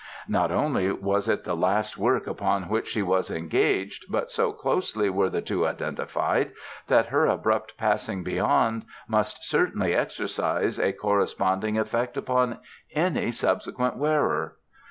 [0.27, 5.11] Not only was it the last work upon which she was engaged, but so closely
[5.11, 6.53] were the two identified
[6.87, 12.57] that her abrupt Passing Beyond must certainly exercise a corresponding effect upon
[12.95, 14.57] any subsequent wearer."